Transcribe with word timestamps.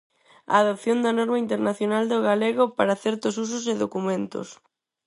Adopción 0.59 0.97
da 1.05 1.11
norma 1.19 1.41
internacional 1.45 2.03
do 2.11 2.19
galego 2.27 2.63
para 2.77 2.99
certos 3.03 3.33
usos 3.45 3.63
e 3.73 3.75
documentos. 3.83 4.47